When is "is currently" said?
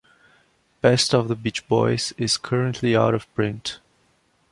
2.17-2.95